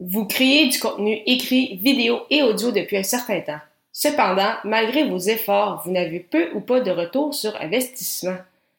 Vous 0.00 0.26
créez 0.26 0.68
du 0.68 0.78
contenu 0.78 1.20
écrit, 1.26 1.76
vidéo 1.82 2.20
et 2.30 2.44
audio 2.44 2.70
depuis 2.70 2.98
un 2.98 3.02
certain 3.02 3.40
temps. 3.40 3.58
Cependant, 3.92 4.52
malgré 4.62 5.02
vos 5.02 5.18
efforts, 5.18 5.82
vous 5.84 5.90
n'avez 5.90 6.20
peu 6.20 6.50
ou 6.54 6.60
pas 6.60 6.78
de 6.78 6.92
retour 6.92 7.34
sur 7.34 7.60
investissement. 7.60 8.36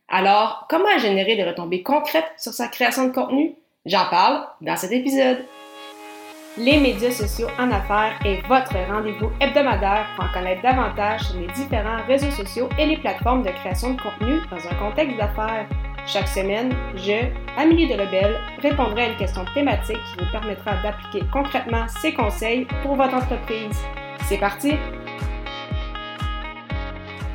Alors, 0.07 0.65
comment 0.69 0.97
générer 0.97 1.35
des 1.35 1.43
retombées 1.43 1.83
concrètes 1.83 2.31
sur 2.37 2.53
sa 2.53 2.69
création 2.69 3.07
de 3.07 3.11
contenu? 3.11 3.53
J'en 3.85 4.09
parle 4.09 4.47
dans 4.61 4.77
cet 4.77 4.93
épisode. 4.93 5.39
Les 6.57 6.79
médias 6.79 7.11
sociaux 7.11 7.49
en 7.59 7.69
affaires 7.69 8.17
est 8.25 8.41
votre 8.47 8.77
rendez-vous 8.89 9.29
hebdomadaire 9.41 10.07
pour 10.15 10.23
en 10.23 10.31
connaître 10.31 10.61
davantage 10.61 11.21
sur 11.23 11.39
les 11.41 11.47
différents 11.47 12.01
réseaux 12.07 12.31
sociaux 12.31 12.69
et 12.79 12.85
les 12.85 12.97
plateformes 12.97 13.43
de 13.43 13.49
création 13.49 13.93
de 13.93 14.01
contenu 14.01 14.39
dans 14.49 14.67
un 14.67 14.75
contexte 14.75 15.17
d'affaires. 15.17 15.67
Chaque 16.11 16.27
semaine, 16.27 16.73
je, 16.95 17.27
Amélie 17.55 17.87
Delebel, 17.87 18.35
répondrai 18.63 19.03
à 19.03 19.09
une 19.09 19.17
question 19.17 19.45
thématique 19.53 19.95
qui 19.95 20.23
vous 20.23 20.31
permettra 20.31 20.71
d'appliquer 20.81 21.23
concrètement 21.31 21.85
ces 22.01 22.15
conseils 22.15 22.65
pour 22.81 22.95
votre 22.95 23.13
entreprise. 23.13 23.77
C'est 24.27 24.39
parti! 24.39 24.73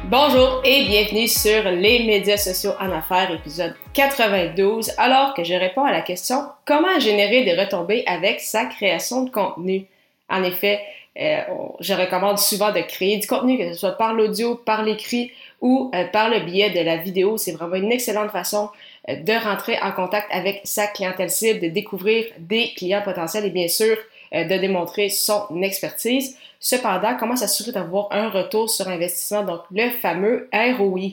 Bonjour 0.06 0.60
et 0.64 0.86
bienvenue 0.86 1.28
sur 1.28 1.62
les 1.70 2.04
médias 2.04 2.36
sociaux 2.36 2.72
en 2.80 2.90
affaires, 2.90 3.30
épisode 3.30 3.76
92, 3.92 4.90
alors 4.98 5.34
que 5.34 5.44
je 5.44 5.54
réponds 5.54 5.84
à 5.84 5.92
la 5.92 6.02
question 6.02 6.42
comment 6.64 6.98
générer 6.98 7.44
des 7.44 7.54
retombées 7.54 8.02
avec 8.08 8.40
sa 8.40 8.64
création 8.64 9.22
de 9.22 9.30
contenu? 9.30 9.86
En 10.28 10.42
effet, 10.42 10.80
je 11.16 11.94
recommande 11.94 12.38
souvent 12.38 12.72
de 12.72 12.80
créer 12.80 13.18
du 13.18 13.26
contenu, 13.26 13.58
que 13.58 13.72
ce 13.72 13.78
soit 13.78 13.92
par 13.92 14.14
l'audio, 14.14 14.56
par 14.56 14.82
l'écrit 14.82 15.30
ou 15.60 15.90
euh, 15.94 16.04
par 16.06 16.28
le 16.28 16.40
biais 16.40 16.70
de 16.70 16.80
la 16.80 16.96
vidéo. 16.96 17.38
C'est 17.38 17.52
vraiment 17.52 17.76
une 17.76 17.92
excellente 17.92 18.30
façon 18.30 18.68
euh, 19.08 19.16
de 19.16 19.32
rentrer 19.32 19.78
en 19.80 19.92
contact 19.92 20.26
avec 20.32 20.60
sa 20.64 20.86
clientèle 20.86 21.30
cible, 21.30 21.60
de 21.60 21.68
découvrir 21.68 22.24
des 22.38 22.72
clients 22.76 23.02
potentiels 23.02 23.44
et 23.44 23.50
bien 23.50 23.68
sûr 23.68 23.96
de 24.32 24.58
démontrer 24.58 25.10
son 25.10 25.62
expertise. 25.62 26.36
Cependant, 26.58 27.16
comment 27.16 27.36
s'assurer 27.36 27.70
d'avoir 27.70 28.08
un 28.10 28.30
retour 28.30 28.68
sur 28.68 28.88
investissement, 28.88 29.44
donc 29.44 29.60
le 29.70 29.90
fameux 29.90 30.48
ROI. 30.52 31.10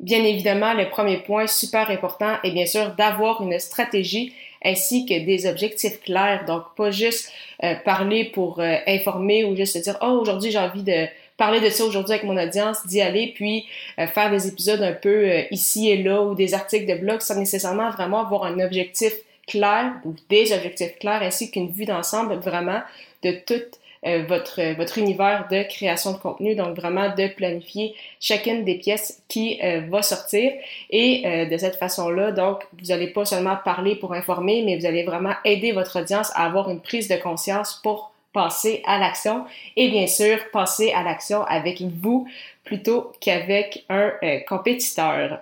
Bien 0.00 0.24
évidemment, 0.24 0.74
le 0.74 0.88
premier 0.90 1.18
point 1.18 1.46
super 1.46 1.88
important 1.90 2.34
est 2.42 2.50
bien 2.50 2.66
sûr 2.66 2.96
d'avoir 2.96 3.40
une 3.42 3.56
stratégie 3.60 4.34
ainsi 4.64 5.06
que 5.06 5.24
des 5.24 5.46
objectifs 5.46 6.00
clairs. 6.00 6.44
Donc, 6.46 6.62
pas 6.76 6.90
juste 6.90 7.32
euh, 7.62 7.74
parler 7.84 8.24
pour 8.24 8.60
euh, 8.60 8.76
informer 8.86 9.44
ou 9.44 9.56
juste 9.56 9.74
se 9.74 9.78
dire, 9.78 9.98
oh, 10.02 10.18
aujourd'hui, 10.20 10.50
j'ai 10.50 10.58
envie 10.58 10.82
de 10.82 11.06
parler 11.36 11.60
de 11.60 11.68
ça 11.68 11.84
aujourd'hui 11.84 12.14
avec 12.14 12.24
mon 12.24 12.36
audience, 12.36 12.86
d'y 12.86 13.00
aller, 13.00 13.32
puis 13.34 13.66
euh, 13.98 14.06
faire 14.06 14.30
des 14.30 14.46
épisodes 14.46 14.82
un 14.82 14.92
peu 14.92 15.44
ici 15.50 15.90
et 15.90 16.02
là 16.02 16.22
ou 16.22 16.34
des 16.34 16.54
articles 16.54 16.86
de 16.86 16.98
blog 16.98 17.20
sans 17.20 17.36
nécessairement 17.36 17.90
vraiment 17.90 18.20
avoir 18.20 18.44
un 18.44 18.60
objectif 18.60 19.12
clair 19.46 19.92
ou 20.04 20.14
des 20.28 20.52
objectifs 20.52 20.98
clairs 21.00 21.22
ainsi 21.22 21.50
qu'une 21.50 21.70
vue 21.70 21.84
d'ensemble 21.84 22.34
vraiment 22.34 22.80
de 23.24 23.32
toute 23.32 23.78
euh, 24.04 24.24
votre, 24.26 24.60
euh, 24.60 24.74
votre 24.74 24.98
univers 24.98 25.46
de 25.48 25.62
création 25.62 26.10
de 26.12 26.16
contenu, 26.16 26.56
donc 26.56 26.74
vraiment 26.76 27.14
de 27.14 27.28
planifier 27.28 27.94
chacune 28.18 28.64
des 28.64 28.74
pièces 28.74 29.22
qui 29.28 29.60
euh, 29.62 29.82
va 29.88 30.02
sortir. 30.02 30.52
Et 30.90 31.46
de 31.48 31.56
cette 31.56 31.76
façon-là, 31.76 32.32
donc, 32.32 32.66
vous 32.72 32.86
n'allez 32.88 33.06
pas 33.06 33.24
seulement 33.24 33.56
parler 33.64 33.94
pour 33.94 34.12
informer, 34.12 34.62
mais 34.64 34.76
vous 34.76 34.86
allez 34.86 35.04
vraiment 35.04 35.34
aider 35.44 35.70
votre 35.70 36.00
audience 36.00 36.32
à 36.34 36.46
avoir 36.46 36.68
une 36.68 36.80
prise 36.80 37.06
de 37.06 37.16
conscience 37.16 37.80
pour 37.82 38.12
passer 38.32 38.82
à 38.86 38.98
l'action 38.98 39.44
et 39.76 39.88
bien 39.88 40.06
sûr 40.06 40.38
passer 40.52 40.90
à 40.92 41.02
l'action 41.02 41.44
avec 41.44 41.82
vous 41.82 42.26
plutôt 42.64 43.12
qu'avec 43.20 43.84
un 43.88 44.12
compétiteur. 44.48 45.40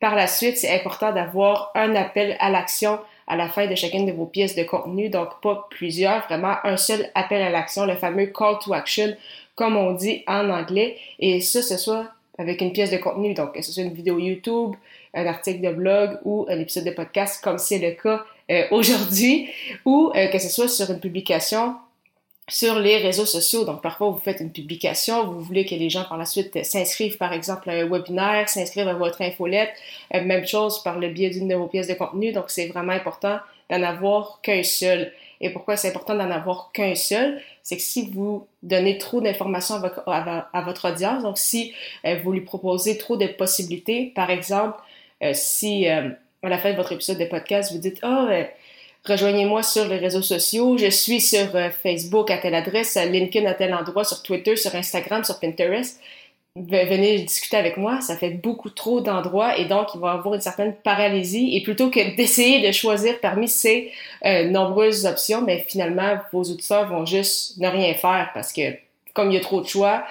Par 0.00 0.14
la 0.14 0.26
suite, 0.26 0.56
c'est 0.56 0.74
important 0.74 1.12
d'avoir 1.12 1.70
un 1.74 1.94
appel 1.94 2.36
à 2.40 2.50
l'action 2.50 2.98
à 3.26 3.36
la 3.36 3.48
fin 3.48 3.66
de 3.66 3.74
chacune 3.74 4.06
de 4.06 4.12
vos 4.12 4.26
pièces 4.26 4.56
de 4.56 4.62
contenu. 4.62 5.08
Donc, 5.08 5.40
pas 5.42 5.66
plusieurs, 5.70 6.24
vraiment 6.26 6.56
un 6.64 6.76
seul 6.76 7.10
appel 7.14 7.42
à 7.42 7.50
l'action, 7.50 7.86
le 7.86 7.96
fameux 7.96 8.26
call 8.26 8.56
to 8.64 8.72
action, 8.72 9.14
comme 9.54 9.76
on 9.76 9.92
dit 9.92 10.22
en 10.26 10.50
anglais. 10.50 10.96
Et 11.18 11.40
ça, 11.40 11.62
ce 11.62 11.76
soit 11.76 12.06
avec 12.38 12.60
une 12.60 12.72
pièce 12.72 12.90
de 12.90 12.96
contenu, 12.96 13.34
donc 13.34 13.54
que 13.54 13.62
ce 13.62 13.72
soit 13.72 13.82
une 13.82 13.92
vidéo 13.92 14.18
YouTube, 14.18 14.74
un 15.14 15.26
article 15.26 15.60
de 15.60 15.72
blog 15.72 16.18
ou 16.24 16.46
un 16.48 16.58
épisode 16.58 16.84
de 16.84 16.90
podcast, 16.90 17.42
comme 17.42 17.58
c'est 17.58 17.78
le 17.78 17.92
cas 17.92 18.24
euh, 18.50 18.64
aujourd'hui, 18.70 19.48
ou 19.84 20.12
euh, 20.14 20.28
que 20.28 20.38
ce 20.38 20.48
soit 20.48 20.68
sur 20.68 20.90
une 20.90 21.00
publication 21.00 21.74
sur 22.48 22.78
les 22.78 22.98
réseaux 22.98 23.26
sociaux. 23.26 23.64
Donc, 23.64 23.82
parfois, 23.82 24.10
vous 24.10 24.18
faites 24.18 24.40
une 24.40 24.50
publication, 24.50 25.26
vous 25.26 25.40
voulez 25.40 25.64
que 25.64 25.74
les 25.74 25.90
gens 25.90 26.04
par 26.04 26.18
la 26.18 26.24
suite 26.24 26.64
s'inscrivent, 26.64 27.16
par 27.16 27.32
exemple, 27.32 27.70
à 27.70 27.74
un 27.74 27.88
webinaire, 27.88 28.48
s'inscrivent 28.48 28.88
à 28.88 28.94
votre 28.94 29.22
infolette. 29.22 29.70
Euh, 30.14 30.24
même 30.24 30.46
chose 30.46 30.82
par 30.82 30.98
le 30.98 31.08
biais 31.08 31.30
d'une 31.30 31.48
de 31.48 31.54
vos 31.54 31.68
pièces 31.68 31.88
de 31.88 31.94
contenu. 31.94 32.32
Donc, 32.32 32.46
c'est 32.48 32.66
vraiment 32.66 32.92
important 32.92 33.38
d'en 33.70 33.82
avoir 33.82 34.40
qu'un 34.42 34.62
seul. 34.62 35.12
Et 35.40 35.50
pourquoi 35.50 35.76
c'est 35.76 35.88
important 35.88 36.14
d'en 36.14 36.30
avoir 36.30 36.70
qu'un 36.72 36.94
seul? 36.94 37.40
C'est 37.62 37.76
que 37.76 37.82
si 37.82 38.10
vous 38.10 38.46
donnez 38.62 38.98
trop 38.98 39.20
d'informations 39.20 39.76
à, 40.06 40.62
votre 40.64 40.90
audience, 40.90 41.22
donc 41.22 41.38
si 41.38 41.72
euh, 42.04 42.18
vous 42.22 42.32
lui 42.32 42.42
proposez 42.42 42.98
trop 42.98 43.16
de 43.16 43.26
possibilités, 43.26 44.12
par 44.14 44.30
exemple, 44.30 44.78
euh, 45.22 45.32
si 45.34 45.86
à 45.86 46.02
la 46.42 46.58
fin 46.58 46.72
de 46.72 46.76
votre 46.76 46.92
épisode 46.92 47.18
de 47.18 47.24
podcast, 47.24 47.72
vous 47.72 47.78
dites, 47.78 48.00
oh, 48.02 48.28
Rejoignez-moi 49.04 49.64
sur 49.64 49.86
les 49.88 49.98
réseaux 49.98 50.22
sociaux. 50.22 50.78
Je 50.78 50.88
suis 50.88 51.20
sur 51.20 51.56
euh, 51.56 51.70
Facebook 51.70 52.30
à 52.30 52.38
telle 52.38 52.54
adresse, 52.54 52.96
LinkedIn 52.96 53.48
à 53.48 53.54
tel 53.54 53.74
endroit, 53.74 54.04
sur 54.04 54.22
Twitter, 54.22 54.56
sur 54.56 54.74
Instagram, 54.76 55.24
sur 55.24 55.40
Pinterest. 55.40 56.00
Venez 56.54 57.20
discuter 57.22 57.56
avec 57.56 57.78
moi. 57.78 58.00
Ça 58.00 58.16
fait 58.16 58.30
beaucoup 58.30 58.70
trop 58.70 59.00
d'endroits 59.00 59.58
et 59.58 59.64
donc 59.64 59.88
il 59.94 60.00
va 60.00 60.08
y 60.08 60.18
avoir 60.18 60.34
une 60.34 60.40
certaine 60.40 60.74
paralysie. 60.74 61.56
Et 61.56 61.62
plutôt 61.62 61.90
que 61.90 62.14
d'essayer 62.16 62.64
de 62.64 62.70
choisir 62.72 63.18
parmi 63.20 63.48
ces 63.48 63.90
euh, 64.24 64.48
nombreuses 64.48 65.04
options, 65.06 65.42
mais 65.42 65.64
finalement, 65.66 66.18
vos 66.32 66.42
auditeurs 66.42 66.86
vont 66.88 67.04
juste 67.04 67.58
ne 67.58 67.68
rien 67.68 67.94
faire 67.94 68.30
parce 68.34 68.52
que 68.52 68.76
comme 69.14 69.30
il 69.30 69.34
y 69.34 69.38
a 69.38 69.40
trop 69.40 69.60
de 69.60 69.66
choix, 69.66 70.04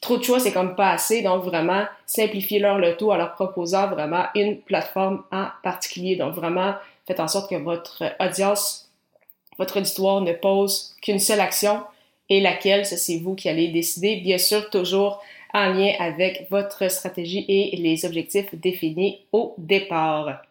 trop 0.00 0.18
de 0.18 0.22
choix, 0.22 0.40
c'est 0.40 0.52
comme 0.52 0.74
pas 0.74 0.90
assez. 0.90 1.22
Donc, 1.22 1.42
vraiment, 1.44 1.84
simplifier 2.04 2.58
leur 2.58 2.78
le 2.78 2.96
tout 2.96 3.10
en 3.10 3.16
leur 3.16 3.32
proposant 3.32 3.88
vraiment 3.88 4.24
une 4.34 4.60
plateforme 4.60 5.22
en 5.32 5.46
particulier. 5.62 6.16
Donc, 6.16 6.34
vraiment, 6.34 6.74
faites 7.06 7.20
en 7.20 7.28
sorte 7.28 7.50
que 7.50 7.56
votre 7.56 8.02
audience, 8.20 8.90
votre 9.58 9.78
auditoire 9.78 10.20
ne 10.20 10.32
pose 10.32 10.94
qu'une 11.02 11.18
seule 11.18 11.40
action 11.40 11.80
et 12.28 12.40
laquelle, 12.40 12.84
c'est 12.86 13.18
vous 13.18 13.34
qui 13.34 13.48
allez 13.48 13.68
décider, 13.68 14.16
bien 14.16 14.38
sûr, 14.38 14.68
toujours 14.70 15.22
en 15.54 15.72
lien 15.72 15.92
avec 15.98 16.48
votre 16.50 16.90
stratégie 16.90 17.44
et 17.48 17.76
les 17.76 18.04
objectifs 18.04 18.54
définis 18.54 19.20
au 19.32 19.54
départ. 19.58 20.42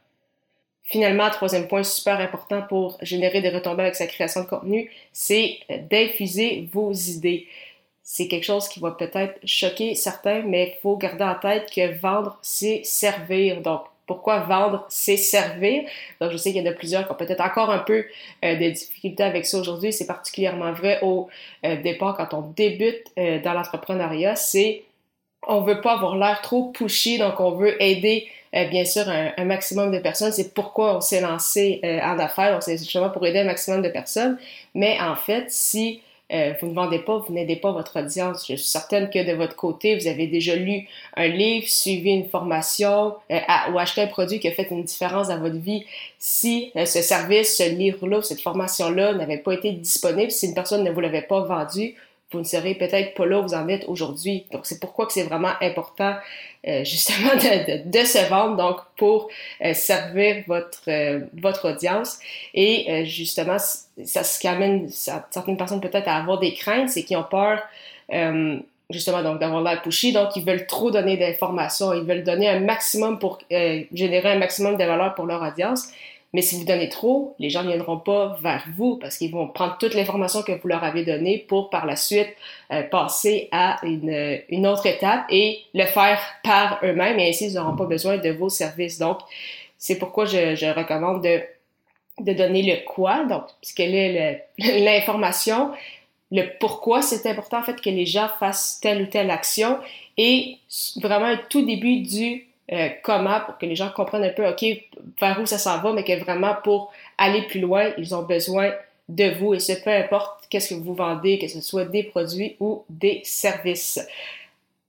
Finalement, 0.83 1.29
troisième 1.31 1.67
point 1.67 1.83
super 1.83 2.19
important 2.19 2.61
pour 2.61 2.97
générer 3.01 3.41
des 3.41 3.49
retombées 3.49 3.83
avec 3.83 3.95
sa 3.95 4.07
création 4.07 4.41
de 4.41 4.47
contenu, 4.47 4.91
c'est 5.11 5.57
d'infuser 5.89 6.69
vos 6.71 6.91
idées. 6.91 7.47
C'est 8.03 8.27
quelque 8.27 8.43
chose 8.43 8.67
qui 8.69 8.79
va 8.79 8.91
peut-être 8.91 9.39
choquer 9.45 9.95
certains, 9.95 10.43
mais 10.43 10.75
il 10.77 10.81
faut 10.81 10.95
garder 10.95 11.23
en 11.23 11.35
tête 11.35 11.71
que 11.71 11.97
vendre, 11.99 12.37
c'est 12.43 12.81
servir. 12.83 13.61
Donc, 13.61 13.81
pourquoi 14.07 14.39
vendre, 14.41 14.85
c'est 14.89 15.17
servir. 15.17 15.83
Donc, 16.21 16.31
je 16.31 16.37
sais 16.37 16.51
qu'il 16.51 16.63
y 16.63 16.67
en 16.67 16.71
a 16.71 16.75
plusieurs 16.75 17.05
qui 17.05 17.11
ont 17.11 17.15
peut-être 17.15 17.41
encore 17.41 17.69
un 17.69 17.79
peu 17.79 18.05
euh, 18.43 18.55
de 18.55 18.69
difficultés 18.69 19.23
avec 19.23 19.45
ça 19.45 19.57
aujourd'hui. 19.57 19.93
C'est 19.93 20.05
particulièrement 20.05 20.71
vrai 20.73 20.99
au 21.01 21.27
euh, 21.65 21.81
départ 21.81 22.15
quand 22.15 22.33
on 22.33 22.41
débute 22.41 23.03
euh, 23.17 23.41
dans 23.41 23.53
l'entrepreneuriat. 23.53 24.35
C'est 24.35 24.83
on 25.47 25.61
veut 25.61 25.81
pas 25.81 25.93
avoir 25.93 26.15
l'air 26.17 26.41
trop 26.41 26.71
pushy, 26.71 27.19
donc 27.19 27.39
on 27.39 27.51
veut 27.51 27.81
aider 27.81 28.27
bien 28.71 28.85
sûr 28.85 29.03
un, 29.07 29.45
maximum 29.45 29.91
de 29.91 29.99
personnes. 29.99 30.31
C'est 30.31 30.55
pourquoi 30.55 30.97
on 30.97 31.01
s'est 31.01 31.21
lancé 31.21 31.81
en 31.83 32.17
affaires. 32.17 32.63
C'est 32.63 32.77
justement 32.77 33.11
pour 33.11 33.27
aider 33.27 33.39
un 33.39 33.43
maximum 33.43 33.83
de 33.83 33.89
personnes. 33.89 34.39
Mais 34.73 34.97
en 34.99 35.15
fait, 35.15 35.51
si 35.51 36.01
euh, 36.33 36.53
vous 36.59 36.67
ne 36.67 36.73
vendez 36.73 36.99
pas, 36.99 37.17
vous 37.19 37.33
n'aidez 37.33 37.55
pas 37.55 37.71
votre 37.71 37.99
audience. 37.99 38.45
Je 38.47 38.55
suis 38.55 38.65
certaine 38.65 39.09
que 39.09 39.23
de 39.23 39.33
votre 39.33 39.55
côté, 39.55 39.95
vous 39.95 40.07
avez 40.07 40.27
déjà 40.27 40.55
lu 40.55 40.87
un 41.15 41.27
livre, 41.27 41.67
suivi 41.67 42.09
une 42.11 42.27
formation 42.27 43.15
euh, 43.31 43.39
ou 43.71 43.77
acheté 43.77 44.01
un 44.01 44.07
produit 44.07 44.39
qui 44.39 44.47
a 44.47 44.51
fait 44.51 44.67
une 44.71 44.83
différence 44.83 45.27
dans 45.27 45.39
votre 45.39 45.57
vie. 45.57 45.85
Si 46.17 46.71
euh, 46.75 46.85
ce 46.85 47.01
service, 47.01 47.57
ce 47.57 47.69
livre-là, 47.69 48.23
cette 48.23 48.41
formation-là 48.41 49.13
n'avait 49.13 49.37
pas 49.37 49.53
été 49.53 49.71
disponible, 49.71 50.31
si 50.31 50.47
une 50.47 50.55
personne 50.55 50.83
ne 50.83 50.91
vous 50.91 50.99
l'avait 50.99 51.21
pas 51.21 51.41
vendu, 51.41 51.95
vous 52.35 52.41
ne 52.41 52.45
serez 52.45 52.75
peut-être 52.75 53.13
pas 53.15 53.25
là 53.25 53.39
où 53.39 53.43
vous 53.43 53.53
en 53.53 53.67
êtes 53.69 53.85
aujourd'hui. 53.87 54.45
Donc, 54.51 54.65
c'est 54.65 54.79
pourquoi 54.79 55.05
que 55.05 55.13
c'est 55.13 55.23
vraiment 55.23 55.53
important, 55.61 56.15
euh, 56.67 56.83
justement, 56.85 57.33
de, 57.35 58.05
se 58.05 58.29
vendre, 58.29 58.57
donc 58.57 58.77
pour 58.97 59.29
euh, 59.63 59.73
servir 59.73 60.43
votre, 60.47 60.83
euh, 60.89 61.21
votre 61.41 61.71
audience. 61.71 62.19
Et 62.53 63.05
justement, 63.05 63.57
ça, 63.57 64.23
ce 64.23 64.39
qui 64.39 64.47
amène 64.47 64.89
certaines 64.89 65.57
personnes 65.57 65.81
peut-être 65.81 66.07
à 66.07 66.17
avoir 66.17 66.39
des 66.39 66.53
craintes, 66.53 66.89
c'est 66.89 67.03
qu'ils 67.03 67.17
ont 67.17 67.23
peur, 67.23 67.61
justement, 68.89 69.23
donc 69.23 69.39
d'avoir 69.39 69.63
l'air 69.63 69.81
pushy, 69.81 70.13
donc 70.13 70.35
ils 70.35 70.45
veulent 70.45 70.67
trop 70.67 70.91
donner 70.91 71.17
d'informations, 71.17 71.93
ils 71.93 72.03
veulent 72.03 72.23
donner 72.23 72.49
un 72.49 72.59
maximum 72.59 73.17
pour 73.17 73.39
générer 73.49 74.33
un 74.33 74.39
maximum 74.39 74.77
de 74.77 74.83
valeur 74.83 75.15
pour 75.15 75.25
leur 75.25 75.41
audience. 75.41 75.89
Mais 76.35 76.41
si 76.41 76.57
vous 76.57 76.65
donnez 76.65 76.89
trop, 76.89 77.33
les 77.39 77.49
gens 77.49 77.63
ne 77.63 77.69
viendront 77.69 77.97
pas 77.97 78.37
vers 78.41 78.65
vous 78.75 78.97
parce 78.97 79.17
qu'ils 79.17 79.31
vont 79.31 79.47
prendre 79.47 79.77
toute 79.77 79.93
l'information 79.93 80.41
que 80.41 80.51
vous 80.51 80.67
leur 80.67 80.83
avez 80.83 81.05
donnée 81.05 81.37
pour 81.37 81.69
par 81.69 81.85
la 81.85 81.95
suite 81.95 82.27
euh, 82.73 82.83
passer 82.83 83.47
à 83.53 83.79
une, 83.83 84.67
autre 84.67 84.85
étape 84.85 85.23
et 85.29 85.61
le 85.73 85.85
faire 85.85 86.19
par 86.43 86.81
eux-mêmes. 86.83 87.19
Et 87.19 87.29
ainsi 87.29 87.45
ils 87.45 87.53
n'auront 87.53 87.77
pas 87.77 87.85
besoin 87.85 88.17
de 88.17 88.31
vos 88.31 88.49
services. 88.49 88.99
Donc, 88.99 89.19
c'est 89.77 89.97
pourquoi 89.97 90.25
je, 90.25 90.77
recommande 90.77 91.21
de 91.21 92.33
donner 92.33 92.63
le 92.63 92.85
quoi, 92.85 93.23
donc 93.23 93.43
qu'elle 93.73 93.95
est 93.95 94.45
l'information, 94.57 95.71
le 96.33 96.43
pourquoi 96.59 97.01
c'est 97.01 97.29
important 97.29 97.59
en 97.59 97.63
fait 97.63 97.79
que 97.79 97.89
les 97.89 98.05
gens 98.05 98.27
fassent 98.41 98.81
telle 98.81 99.03
ou 99.03 99.05
telle 99.05 99.31
action. 99.31 99.79
Et 100.17 100.57
vraiment 100.97 101.33
tout 101.49 101.65
début 101.65 102.01
du 102.01 102.45
euh, 102.71 102.89
comment 103.03 103.41
pour 103.41 103.57
que 103.57 103.65
les 103.65 103.75
gens 103.75 103.89
comprennent 103.89 104.23
un 104.23 104.29
peu, 104.29 104.47
OK, 104.47 104.65
vers 105.19 105.39
où 105.39 105.45
ça 105.45 105.57
s'en 105.57 105.79
va, 105.81 105.93
mais 105.93 106.03
que 106.03 106.17
vraiment 106.19 106.55
pour 106.63 106.91
aller 107.17 107.43
plus 107.43 107.59
loin, 107.59 107.91
ils 107.97 108.15
ont 108.15 108.23
besoin 108.23 108.73
de 109.07 109.29
vous 109.37 109.53
et 109.53 109.59
ce 109.59 109.73
peu 109.73 109.91
importe 109.91 110.45
qu'est-ce 110.49 110.73
que 110.73 110.79
vous 110.79 110.95
vendez, 110.95 111.37
que 111.37 111.47
ce 111.47 111.61
soit 111.61 111.85
des 111.85 112.03
produits 112.03 112.55
ou 112.59 112.83
des 112.89 113.21
services. 113.23 113.99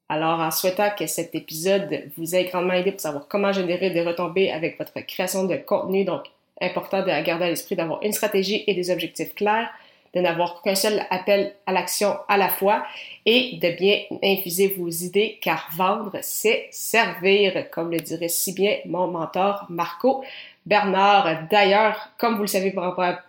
Alors, 0.09 0.41
en 0.41 0.51
souhaitant 0.51 0.91
que 0.97 1.07
cet 1.07 1.35
épisode 1.35 2.05
vous 2.17 2.35
ait 2.35 2.45
grandement 2.45 2.75
aidé 2.75 2.93
pour 2.93 3.01
savoir 3.01 3.27
comment 3.29 3.53
générer 3.53 3.91
des 3.91 4.03
retombées 4.03 4.51
avec 4.53 4.79
votre 4.79 4.99
création 5.01 5.45
de 5.45 5.57
contenu, 5.57 6.05
donc 6.05 6.23
important 6.61 7.03
de 7.03 7.07
garder 7.23 7.45
à 7.45 7.49
l'esprit 7.51 7.77
d'avoir 7.77 8.03
une 8.03 8.13
stratégie 8.13 8.65
et 8.67 8.75
des 8.75 8.91
objectifs 8.91 9.35
clairs, 9.35 9.69
de 10.17 10.23
n'avoir 10.23 10.63
qu'un 10.63 10.75
seul 10.75 11.05
appel 11.11 11.55
à 11.67 11.73
l'action 11.73 12.17
à 12.27 12.39
la 12.39 12.49
fois 12.49 12.85
et 13.27 13.59
de 13.61 13.77
bien 13.77 14.01
infuser 14.25 14.69
vos 14.69 14.89
idées 14.89 15.39
car 15.43 15.69
vendre, 15.77 16.17
c'est 16.23 16.69
servir, 16.71 17.71
comme 17.71 17.91
le 17.91 17.99
dirait 17.99 18.31
si 18.31 18.55
bien 18.55 18.79
mon 18.87 19.09
mentor 19.09 19.67
Marco. 19.69 20.25
Bernard. 20.67 21.47
D'ailleurs, 21.49 22.11
comme 22.19 22.35
vous 22.35 22.43
le 22.43 22.49
savez 22.49 22.75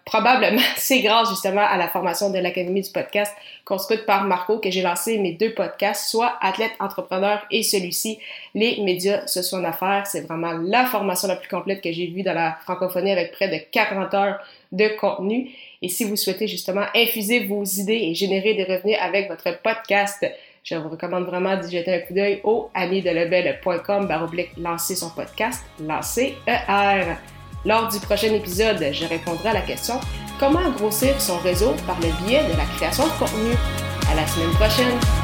probablement, 0.05 0.61
c'est 0.75 1.01
grâce 1.01 1.29
justement 1.29 1.61
à 1.61 1.77
la 1.77 1.87
formation 1.87 2.31
de 2.31 2.39
l'Académie 2.39 2.81
du 2.81 2.89
podcast 2.89 3.33
construite 3.63 4.05
par 4.05 4.23
Marco 4.23 4.57
que 4.57 4.71
j'ai 4.71 4.81
lancé 4.81 5.19
mes 5.19 5.33
deux 5.33 5.53
podcasts, 5.53 6.09
soit 6.09 6.33
Athlète 6.41 6.71
Entrepreneur 6.79 7.45
et 7.51 7.61
celui-ci, 7.61 8.19
Les 8.55 8.81
médias 8.81 9.27
sociaux 9.27 9.59
en 9.59 9.63
affaires. 9.63 10.07
C'est 10.07 10.21
vraiment 10.21 10.53
la 10.53 10.85
formation 10.85 11.27
la 11.27 11.35
plus 11.35 11.49
complète 11.49 11.81
que 11.81 11.91
j'ai 11.91 12.07
vue 12.07 12.23
dans 12.23 12.33
la 12.33 12.57
francophonie 12.63 13.11
avec 13.11 13.31
près 13.31 13.49
de 13.49 13.57
40 13.71 14.13
heures 14.15 14.39
de 14.71 14.87
contenu. 14.99 15.51
Et 15.81 15.89
si 15.89 16.05
vous 16.05 16.15
souhaitez 16.15 16.47
justement 16.47 16.85
infuser 16.95 17.45
vos 17.45 17.63
idées 17.63 17.99
et 18.01 18.15
générer 18.15 18.55
des 18.55 18.63
revenus 18.63 18.97
avec 18.99 19.29
votre 19.29 19.61
podcast, 19.61 20.25
je 20.69 20.75
vous 20.75 20.89
recommande 20.89 21.25
vraiment 21.25 21.55
d'y 21.55 21.77
jeter 21.77 21.95
un 21.95 21.99
coup 21.99 22.13
d'œil 22.13 22.41
au 22.43 22.69
anniedelebel.com 22.73 24.05
baroblique 24.05 24.49
lancer 24.57 24.95
son 24.95 25.09
podcast, 25.09 25.63
lancer 25.79 26.35
ER. 26.45 27.15
Lors 27.65 27.87
du 27.87 27.99
prochain 27.99 28.33
épisode, 28.33 28.85
je 28.91 29.05
répondrai 29.05 29.49
à 29.49 29.53
la 29.53 29.61
question 29.61 29.95
comment 30.39 30.69
grossir 30.71 31.19
son 31.21 31.37
réseau 31.37 31.73
par 31.85 31.97
le 32.01 32.09
biais 32.25 32.43
de 32.43 32.57
la 32.57 32.65
création 32.75 33.05
de 33.05 33.11
contenu. 33.11 33.55
À 34.11 34.15
la 34.15 34.27
semaine 34.27 34.51
prochaine! 34.55 35.16